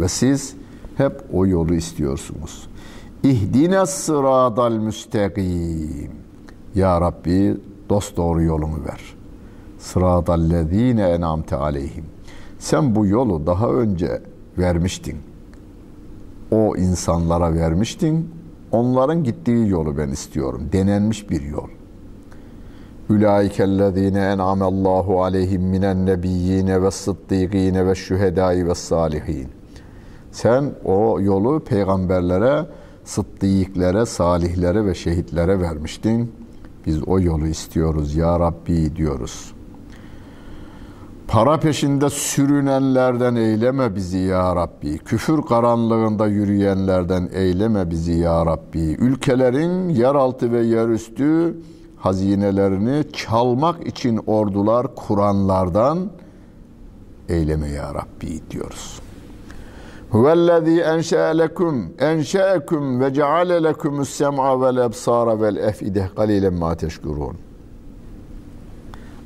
Ve 0.01 0.09
siz 0.09 0.55
hep 0.97 1.23
o 1.33 1.47
yolu 1.47 1.75
istiyorsunuz. 1.75 2.69
İhdine 3.23 3.87
sıradal 3.87 4.73
müstakim. 4.73 6.11
Ya 6.75 7.01
Rabbi 7.01 7.57
dost 7.89 8.17
doğru 8.17 8.43
yolumu 8.43 8.85
ver. 8.85 9.01
Sıradallezine 9.79 11.03
enamte 11.03 11.57
aleyhim. 11.57 12.05
Sen 12.59 12.95
bu 12.95 13.07
yolu 13.07 13.47
daha 13.47 13.69
önce 13.69 14.23
vermiştin. 14.59 15.17
O 16.51 16.77
insanlara 16.77 17.55
vermiştin. 17.55 18.31
Onların 18.73 19.25
gittiği 19.25 19.69
yolu 19.69 19.99
ben 19.99 20.09
istiyorum. 20.09 20.63
Denenmiş 20.73 21.31
bir 21.31 21.43
yol. 21.43 21.69
Ülaikellezine 23.11 24.21
en'amallahu 24.21 25.23
aleyhim 25.23 25.63
minen 25.63 26.07
nebiyyine 26.07 26.83
ve 26.83 26.91
sıddıkine 26.91 27.87
ve 27.87 27.95
şühedai 27.95 28.69
ve 28.69 28.75
salihin. 28.75 29.49
Sen 30.33 30.65
o 30.85 31.21
yolu 31.21 31.61
peygamberlere, 31.61 32.67
sıddıklere, 33.05 34.07
salihlere 34.07 34.85
ve 34.85 34.95
şehitlere 34.95 35.61
vermiştin. 35.61 36.33
Biz 36.87 37.09
o 37.09 37.21
yolu 37.21 37.47
istiyoruz 37.47 38.15
ya 38.15 38.41
Rabbi 38.41 38.97
diyoruz. 38.97 39.53
Para 41.29 41.61
peşinde 41.61 42.11
sürünenlerden 42.11 43.35
eyleme 43.35 43.95
bizi 43.95 44.19
ya 44.19 44.57
Rabbi. 44.57 44.99
Küfür 44.99 45.43
karanlığında 45.43 46.27
yürüyenlerden 46.27 47.29
eyleme 47.33 47.91
bizi 47.91 48.13
ya 48.13 48.47
Rabbi. 48.47 48.79
Ülkelerin 48.79 49.89
yeraltı 49.89 50.53
ve 50.53 50.63
yerüstü 50.63 51.57
hazinelerini 51.97 53.05
çalmak 53.13 53.87
için 53.87 54.21
ordular 54.27 54.95
kuranlardan 54.95 56.11
eyleme 57.29 57.69
ya 57.69 57.95
Rabbi 57.95 58.41
diyoruz. 58.51 59.01
Huvellezî 60.11 60.81
enşe'e 60.81 61.39
lekum 61.39 61.93
enşe'ekum 61.99 63.01
ve 63.01 63.15
ceale 63.15 63.63
lekumus 63.63 64.11
sem'a 64.11 64.61
vel 64.61 64.77
ebsara 64.77 65.41
vel 65.41 65.57
efide 65.57 66.09
kalilen 66.17 66.55
ma 66.55 66.75
teşkurun. 66.75 67.37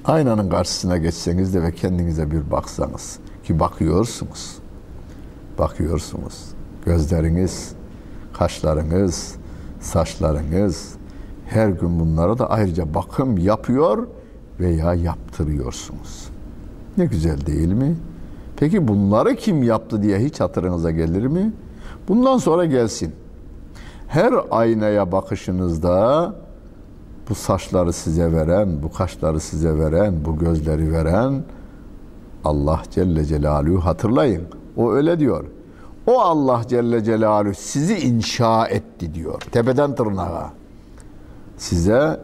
Aynanın 0.05 0.51
karşısına 0.51 0.97
geçseniz 0.97 1.55
de 1.55 1.63
ve 1.63 1.73
kendinize 1.73 2.31
bir 2.31 2.51
baksanız 2.51 3.19
ki 3.45 3.61
bakıyorsunuz. 3.61 4.59
Bakıyorsunuz. 5.59 6.45
Gözleriniz, 6.85 7.73
kaşlarınız, 8.33 9.35
saçlarınız 9.81 10.95
her 11.47 11.69
gün 11.69 12.01
bunlara 12.01 12.39
da 12.39 12.51
ayrıca 12.51 12.95
bakım 12.95 13.39
yapıyor 13.39 14.07
veya 14.61 14.95
yaptırıyorsunuz. 14.95 16.29
Ne 16.99 17.05
güzel 17.07 17.47
değil 17.47 17.73
mi? 17.73 17.97
Peki 18.63 18.89
bunları 18.89 19.37
kim 19.37 19.63
yaptı 19.63 20.03
diye 20.03 20.19
hiç 20.19 20.41
hatırınıza 20.41 20.91
gelir 20.91 21.27
mi? 21.27 21.53
Bundan 22.09 22.39
sonra 22.39 22.65
gelsin. 22.65 23.13
Her 24.09 24.35
aynaya 24.51 25.13
bakışınızda 25.13 26.35
bu 27.29 27.35
saçları 27.35 27.93
size 27.93 28.33
veren, 28.33 28.83
bu 28.83 28.93
kaşları 28.93 29.41
size 29.41 29.79
veren, 29.79 30.25
bu 30.25 30.39
gözleri 30.39 30.93
veren 30.93 31.43
Allah 32.45 32.83
Celle 32.91 33.25
Celaluhu 33.25 33.85
hatırlayın. 33.85 34.43
O 34.77 34.93
öyle 34.93 35.19
diyor. 35.19 35.45
O 36.07 36.21
Allah 36.21 36.63
Celle 36.69 37.05
Celaluhu 37.05 37.55
sizi 37.55 37.95
inşa 37.99 38.67
etti 38.67 39.15
diyor. 39.15 39.41
Tepeden 39.53 39.95
tırnağa. 39.95 40.53
Size 41.57 42.21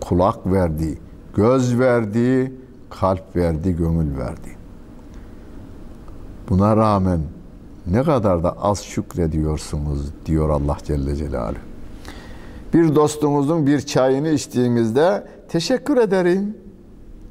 kulak 0.00 0.46
verdi, 0.46 0.98
göz 1.36 1.78
verdi, 1.78 2.52
kalp 2.90 3.36
verdi, 3.36 3.76
gönül 3.76 4.18
verdi. 4.18 4.63
Buna 6.48 6.76
rağmen 6.76 7.20
ne 7.86 8.02
kadar 8.02 8.42
da 8.42 8.50
az 8.50 8.82
şükrediyorsunuz 8.82 10.10
diyor 10.26 10.48
Allah 10.48 10.76
Celle 10.84 11.16
Celaluhu. 11.16 11.58
Bir 12.74 12.94
dostunuzun 12.94 13.66
bir 13.66 13.80
çayını 13.80 14.28
içtiğinizde 14.28 15.26
teşekkür 15.48 15.96
ederim 15.96 16.56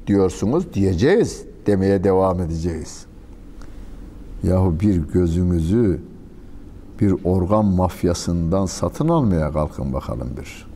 diyorsunuz 0.08 0.74
diyeceğiz. 0.74 1.46
Demeye 1.66 2.04
devam 2.04 2.40
edeceğiz. 2.40 3.06
Yahu 4.44 4.80
bir 4.80 4.96
gözünüzü 4.96 6.02
bir 7.02 7.16
organ 7.24 7.66
mafyasından 7.66 8.66
satın 8.66 9.08
almaya 9.08 9.52
kalkın 9.52 9.94
bakalım 9.94 10.30
bir. 10.38 10.68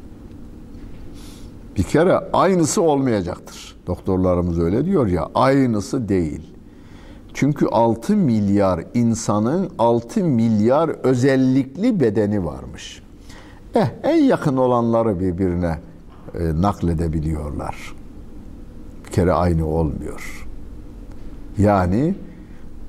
Bir 1.77 1.83
kere 1.83 2.13
aynısı 2.33 2.81
olmayacaktır. 2.81 3.77
Doktorlarımız 3.87 4.59
öyle 4.59 4.85
diyor 4.85 5.07
ya, 5.07 5.29
aynısı 5.35 6.09
değil 6.09 6.56
Çünkü 7.37 7.67
6 7.67 8.15
milyar 8.17 8.83
insanın 8.93 9.69
6 9.79 10.23
milyar 10.23 10.89
özellikli 10.89 11.99
bedeni 11.99 12.45
varmış. 12.45 13.03
Eh, 13.75 13.87
en 14.03 14.15
yakın 14.15 14.57
olanları 14.57 15.19
birbirine 15.19 15.79
e, 16.39 16.61
nakledebiliyorlar. 16.61 17.95
Bir 19.05 19.11
kere 19.11 19.33
aynı 19.33 19.67
olmuyor. 19.67 20.47
Yani 21.57 22.15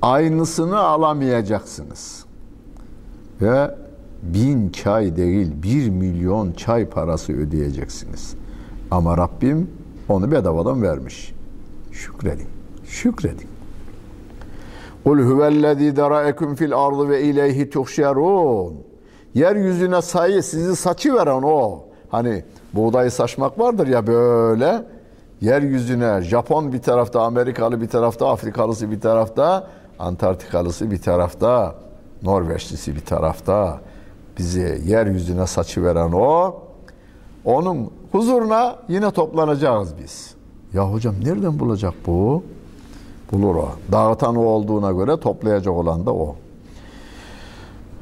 aynısını 0.01 0.79
alamayacaksınız. 0.79 2.25
Ve 3.41 3.75
bin 4.23 4.69
çay 4.69 5.15
değil 5.15 5.51
bir 5.63 5.89
milyon 5.89 6.51
çay 6.51 6.89
parası 6.89 7.33
ödeyeceksiniz. 7.33 8.35
Ama 8.91 9.17
Rabbim 9.17 9.69
onu 10.09 10.31
bedavadan 10.31 10.81
vermiş. 10.81 11.33
Şükredin. 11.91 12.47
Şükredin. 12.85 13.58
Kul 15.03 15.19
huvellezî 15.19 15.95
derâekum 15.95 16.55
fil 16.55 16.73
ardı 16.73 17.09
ve 17.09 17.21
ileyhi 17.23 17.69
tuhşerûn. 17.69 18.73
Yeryüzüne 19.33 20.01
sayı 20.01 20.43
sizi 20.43 20.75
saçı 20.75 21.13
veren 21.13 21.41
o. 21.43 21.79
Hani 22.09 22.43
buğdayı 22.73 23.11
saçmak 23.11 23.59
vardır 23.59 23.87
ya 23.87 24.07
böyle. 24.07 24.85
Yeryüzüne 25.41 26.21
Japon 26.21 26.73
bir 26.73 26.81
tarafta, 26.81 27.21
Amerikalı 27.21 27.81
bir 27.81 27.87
tarafta, 27.87 28.29
Afrikalısı 28.29 28.91
bir 28.91 29.01
tarafta, 29.01 29.67
Antarktikalısı 29.99 30.91
bir 30.91 31.01
tarafta, 31.01 31.75
Norveçlisi 32.23 32.95
bir 32.95 33.05
tarafta. 33.05 33.79
Bizi 34.37 34.81
yeryüzüne 34.85 35.47
saçı 35.47 35.83
veren 35.83 36.11
o. 36.11 36.55
Onun 37.45 37.91
huzuruna 38.11 38.75
yine 38.87 39.11
toplanacağız 39.11 39.93
biz. 40.03 40.35
Ya 40.73 40.91
hocam 40.91 41.15
nereden 41.23 41.59
bulacak 41.59 41.93
bu? 42.07 42.43
Bulur 43.31 43.55
o. 43.55 43.69
Dağıtan 43.91 44.35
o 44.35 44.41
olduğuna 44.41 44.91
göre 44.91 45.19
toplayacak 45.19 45.73
olan 45.73 46.05
da 46.05 46.13
o. 46.13 46.35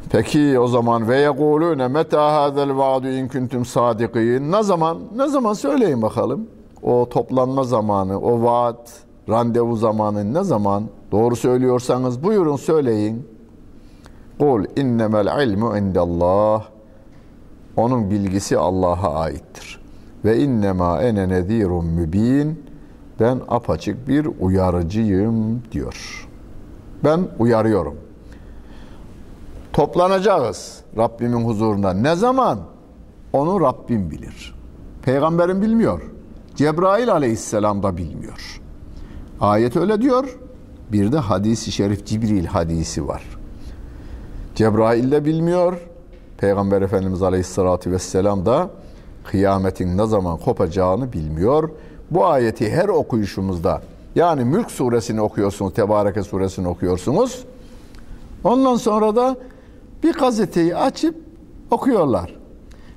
Peki 0.10 0.60
o 0.60 0.68
zaman 0.68 1.08
ve 1.08 1.18
yekulune 1.18 1.88
meta 1.88 2.36
hadel 2.36 2.78
vaadu 2.78 3.08
in 3.08 3.28
kuntum 3.28 3.66
sadikin. 3.66 4.52
Ne 4.52 4.64
zaman? 4.64 4.98
Ne 5.16 5.28
zaman 5.28 5.54
söyleyin 5.54 6.02
bakalım. 6.02 6.48
O 6.84 7.08
toplanma 7.10 7.64
zamanı, 7.64 8.20
o 8.20 8.44
vaat, 8.44 8.94
randevu 9.30 9.76
zamanı 9.76 10.34
ne 10.34 10.44
zaman? 10.44 10.84
Doğru 11.12 11.36
söylüyorsanız 11.36 12.24
buyurun 12.24 12.56
söyleyin. 12.56 13.28
Kul 14.40 14.66
innemel 14.76 15.48
ilmu 15.48 15.78
indallah. 15.78 16.64
Onun 17.78 18.12
bilgisi 18.12 18.58
Allah'a 18.58 19.20
aittir. 19.20 19.82
Ve 20.26 20.38
innema 20.40 21.02
ene 21.02 21.30
nezirun 21.30 21.86
mübin. 21.86 22.66
Ben 23.20 23.42
apaçık 23.48 24.08
bir 24.08 24.28
uyarıcıyım 24.40 25.62
diyor. 25.72 26.28
Ben 27.04 27.28
uyarıyorum. 27.40 27.96
Toplanacağız 29.74 30.82
Rabbimin 30.98 31.46
huzurunda. 31.46 31.94
Ne 31.94 32.16
zaman? 32.16 32.60
Onu 33.34 33.62
Rabbim 33.62 34.12
bilir. 34.12 34.56
Peygamberin 35.02 35.62
bilmiyor. 35.62 36.02
Cebrail 36.56 37.12
aleyhisselam 37.12 37.84
da 37.84 37.98
bilmiyor. 37.98 38.62
Ayet 39.42 39.76
öyle 39.76 40.02
diyor. 40.02 40.38
Bir 40.92 41.12
de 41.12 41.18
hadisi 41.18 41.72
şerif 41.72 42.06
Cibril 42.06 42.46
hadisi 42.46 43.08
var. 43.08 43.24
Cebrail 44.56 45.12
de 45.12 45.26
bilmiyor. 45.26 45.78
Peygamber 46.38 46.82
Efendimiz 46.82 47.22
aleyhissalatü 47.22 47.92
vesselam 47.92 48.46
da 48.46 48.70
kıyametin 49.24 49.98
ne 49.98 50.06
zaman 50.06 50.38
kopacağını 50.38 51.14
bilmiyor. 51.14 51.70
Bu 52.12 52.26
ayeti 52.26 52.72
her 52.72 52.88
okuyuşumuzda 52.88 53.82
yani 54.16 54.46
Mülk 54.46 54.72
suresini 54.72 55.22
okuyorsunuz, 55.22 55.74
Tebareke 55.74 56.24
suresini 56.24 56.68
okuyorsunuz. 56.68 57.46
Ondan 58.44 58.76
sonra 58.76 59.16
da 59.16 59.36
bir 60.04 60.14
gazeteyi 60.14 60.76
açıp 60.76 61.16
okuyorlar. 61.72 62.36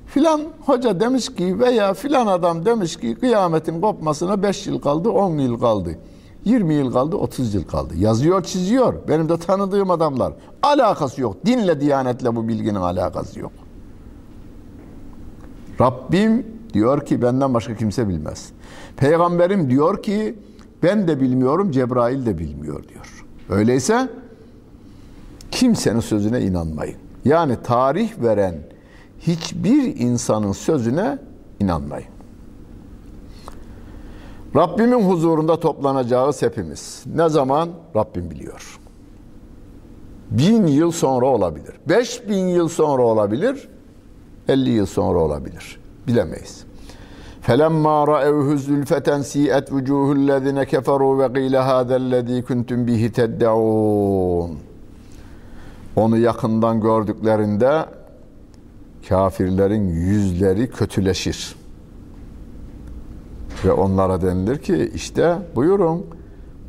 Filan 0.05 0.41
hoca 0.65 0.99
demiş 0.99 1.35
ki 1.35 1.59
veya 1.59 1.93
filan 1.93 2.27
adam 2.27 2.65
demiş 2.65 2.97
ki 2.97 3.15
kıyametin 3.15 3.81
kopmasına 3.81 4.43
5 4.43 4.67
yıl 4.67 4.81
kaldı, 4.81 5.09
10 5.09 5.37
yıl 5.37 5.59
kaldı. 5.59 5.97
20 6.45 6.73
yıl 6.73 6.93
kaldı, 6.93 7.15
30 7.15 7.53
yıl 7.53 7.63
kaldı. 7.63 7.93
Yazıyor, 7.97 8.43
çiziyor. 8.43 8.93
Benim 9.07 9.29
de 9.29 9.37
tanıdığım 9.37 9.91
adamlar. 9.91 10.33
Alakası 10.63 11.21
yok. 11.21 11.35
Dinle, 11.45 11.81
diyanetle 11.81 12.35
bu 12.35 12.47
bilginin 12.47 12.75
alakası 12.75 13.39
yok. 13.39 13.51
Rabbim 15.81 16.47
diyor 16.73 17.05
ki 17.05 17.21
benden 17.21 17.53
başka 17.53 17.75
kimse 17.75 18.09
bilmez. 18.09 18.51
Peygamberim 18.97 19.69
diyor 19.69 20.03
ki 20.03 20.35
ben 20.83 21.07
de 21.07 21.21
bilmiyorum, 21.21 21.71
Cebrail 21.71 22.25
de 22.25 22.37
bilmiyor 22.37 22.83
diyor. 22.87 23.25
Öyleyse 23.49 24.09
kimsenin 25.51 25.99
sözüne 25.99 26.41
inanmayın. 26.41 26.97
Yani 27.25 27.57
tarih 27.63 28.21
veren 28.23 28.55
hiçbir 29.19 29.95
insanın 29.97 30.51
sözüne 30.51 31.19
inanmayın. 31.59 32.07
Rabbimin 34.55 35.09
huzurunda 35.09 35.59
toplanacağız 35.59 36.41
hepimiz. 36.41 37.03
Ne 37.15 37.29
zaman? 37.29 37.69
Rabbim 37.95 38.31
biliyor. 38.31 38.79
Bin 40.31 40.67
yıl 40.67 40.91
sonra 40.91 41.25
olabilir. 41.25 41.73
Beş 41.89 42.29
bin 42.29 42.47
yıl 42.47 42.67
sonra 42.67 43.01
olabilir. 43.01 43.69
Elli 44.47 44.69
yıl 44.69 44.85
sonra 44.85 45.19
olabilir. 45.19 45.79
Bilemeyiz. 46.07 46.65
فَلَمَّا 47.45 47.97
رَأَوْهُ 48.13 48.47
زُلْفَةً 48.67 49.09
سِيئَتْ 49.31 49.65
وُجُوهُ 49.75 50.07
الَّذِينَ 50.19 50.59
كَفَرُوا 50.71 51.13
وَقِيلَ 51.21 51.55
هَذَا 51.71 51.95
الَّذ۪ي 52.03 52.37
كُنْتُمْ 52.47 52.79
بِهِ 52.87 53.03
Onu 55.95 56.17
yakından 56.17 56.81
gördüklerinde 56.81 57.85
kafirlerin 59.09 59.87
yüzleri 59.87 60.69
kötüleşir. 60.69 61.55
Ve 63.65 63.71
onlara 63.71 64.21
denilir 64.21 64.57
ki 64.57 64.91
işte 64.95 65.37
buyurun 65.55 66.05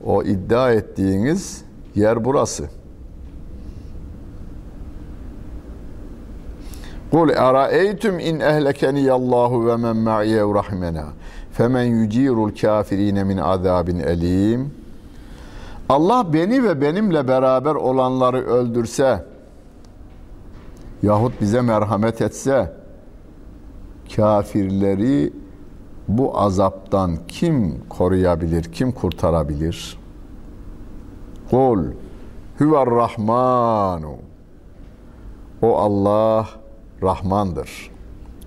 o 0.05 0.23
iddia 0.23 0.73
ettiğiniz 0.73 1.65
yer 1.95 2.25
burası.'' 2.25 2.82
Kul 7.13 7.29
eraeytum 7.31 8.19
in 8.19 8.41
ehlekeni 8.41 9.13
Allahu 9.13 9.67
ve 9.67 9.77
men 9.77 9.97
ma'iye 9.97 10.41
rahmena 10.41 11.05
femen 11.53 11.85
yucirul 11.85 12.55
kafirine 12.61 13.25
min 13.25 13.37
azabin 13.37 13.99
elim. 13.99 14.75
Allah 15.89 16.33
beni 16.33 16.65
ve 16.65 16.81
benimle 16.81 17.29
beraber 17.29 17.75
olanları 17.75 18.37
öldürse 18.47 19.25
yahut 21.03 21.41
bize 21.41 21.61
merhamet 21.61 22.21
etse 22.21 22.73
kafirleri 24.17 25.33
bu 26.09 26.39
azaptan 26.39 27.17
kim 27.29 27.89
koruyabilir, 27.89 28.63
kim 28.73 28.93
kurtarabilir? 28.93 29.99
Kul 31.51 31.85
huver 32.59 32.91
rahmanu 32.91 34.17
o 35.63 35.77
Allah 35.79 36.62
Rahmandır. 37.03 37.91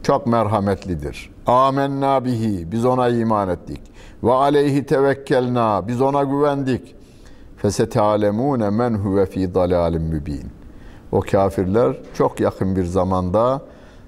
Çok 0.03 0.27
merhametlidir. 0.27 1.31
Amenna 1.47 2.25
bihi. 2.25 2.71
Biz 2.71 2.85
ona 2.85 3.09
iman 3.09 3.49
ettik. 3.49 3.81
Ve 4.23 4.31
aleyhi 4.31 4.85
tevekkelna. 4.85 5.87
Biz 5.87 6.01
ona 6.01 6.23
güvendik. 6.23 6.95
Fesetealemune 7.57 8.69
men 8.69 8.93
huve 8.93 9.25
fi 9.25 9.53
dalalim 9.53 10.03
mübin. 10.03 10.43
O 11.11 11.21
kafirler 11.21 11.97
çok 12.13 12.39
yakın 12.39 12.75
bir 12.75 12.85
zamanda 12.85 13.61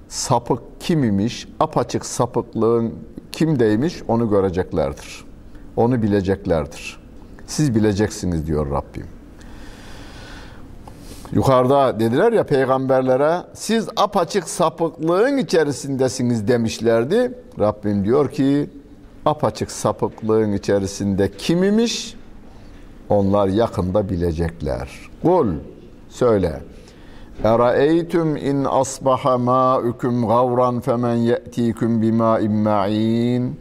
sapık 0.08 0.60
kim 0.80 1.04
imiş, 1.04 1.48
apaçık 1.60 2.06
sapıklığın 2.06 2.94
kimdeymiş 3.32 4.02
onu 4.08 4.30
göreceklerdir. 4.30 5.24
Onu 5.76 6.02
bileceklerdir. 6.02 7.00
Siz 7.46 7.74
bileceksiniz 7.74 8.46
diyor 8.46 8.70
Rabbim. 8.70 9.17
Yukarıda 11.32 12.00
dediler 12.00 12.32
ya 12.32 12.44
peygamberlere 12.44 13.42
siz 13.54 13.88
apaçık 13.96 14.48
sapıklığın 14.48 15.36
içerisindesiniz 15.36 16.48
demişlerdi. 16.48 17.34
Rabbim 17.58 18.04
diyor 18.04 18.30
ki 18.30 18.70
apaçık 19.26 19.70
sapıklığın 19.70 20.52
içerisinde 20.52 21.30
kim 21.38 21.64
imiş? 21.64 22.14
Onlar 23.08 23.48
yakında 23.48 24.08
bilecekler. 24.08 24.88
Kul 25.22 25.48
söyle. 26.08 26.60
Eraeytum 27.44 28.36
in 28.36 28.64
asbaha 28.64 29.38
ma'ukum 29.38 30.26
gavran 30.26 30.80
femen 30.80 31.14
ye'tikum 31.14 32.02
bima'in 32.02 32.52
ma'in. 32.52 33.60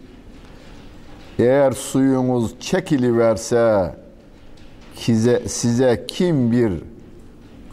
Eğer 1.40 1.72
suyunuz 1.72 2.60
çekiliverse 2.60 3.96
size, 4.96 5.48
size 5.48 6.06
kim 6.08 6.52
bir 6.52 6.74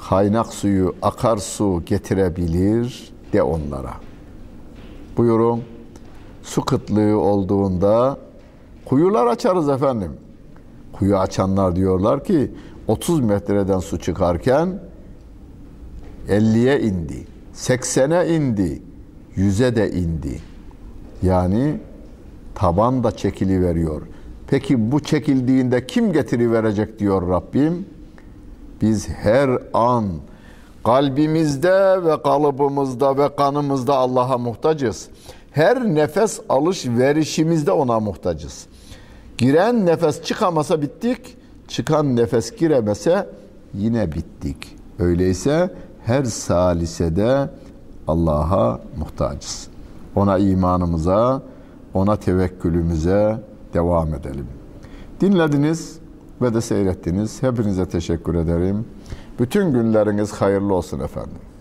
kaynak 0.08 0.46
suyu, 0.46 0.94
akarsu 1.02 1.82
getirebilir 1.86 3.12
de 3.32 3.42
onlara. 3.42 3.94
Buyurun. 5.16 5.62
Su 6.42 6.64
kıtlığı 6.64 7.18
olduğunda 7.18 8.18
kuyular 8.84 9.26
açarız 9.26 9.68
efendim. 9.68 10.12
Kuyu 10.92 11.18
açanlar 11.18 11.76
diyorlar 11.76 12.24
ki 12.24 12.50
30 12.88 13.20
metreden 13.20 13.78
su 13.78 13.98
çıkarken 13.98 14.78
50'ye 16.28 16.80
indi. 16.80 17.26
80'e 17.54 18.36
indi. 18.36 18.82
100'e 19.36 19.76
de 19.76 19.90
indi. 19.90 20.40
Yani 21.22 21.80
taban 22.54 23.04
da 23.04 23.10
çekili 23.16 23.62
veriyor. 23.62 24.02
Peki 24.46 24.92
bu 24.92 25.00
çekildiğinde 25.00 25.86
kim 25.86 26.12
getiri 26.12 26.52
verecek 26.52 26.98
diyor 26.98 27.28
Rabbim? 27.28 27.86
Biz 28.84 29.08
her 29.08 29.50
an 29.74 30.04
kalbimizde 30.84 32.04
ve 32.04 32.22
kalıbımızda 32.22 33.18
ve 33.18 33.36
kanımızda 33.36 33.96
Allah'a 33.96 34.38
muhtacız. 34.38 35.08
Her 35.50 35.84
nefes 35.84 36.40
alış 36.48 36.86
verişimizde 36.86 37.72
ona 37.72 38.00
muhtacız. 38.00 38.66
Giren 39.38 39.86
nefes 39.86 40.22
çıkamasa 40.22 40.82
bittik, 40.82 41.36
çıkan 41.68 42.16
nefes 42.16 42.56
giremese 42.56 43.28
yine 43.74 44.12
bittik. 44.12 44.76
Öyleyse 44.98 45.70
her 46.04 46.24
salisede 46.24 47.50
Allah'a 48.08 48.80
muhtacız. 48.98 49.68
Ona 50.14 50.38
imanımıza, 50.38 51.42
ona 51.94 52.16
tevekkülümüze 52.16 53.40
devam 53.74 54.14
edelim. 54.14 54.46
Dinlediniz 55.20 55.98
ve 56.42 56.54
de 56.54 56.60
seyrettiniz. 56.60 57.42
Hepinize 57.42 57.88
teşekkür 57.88 58.34
ederim. 58.34 58.84
Bütün 59.38 59.72
günleriniz 59.72 60.32
hayırlı 60.32 60.74
olsun 60.74 61.00
efendim. 61.00 61.38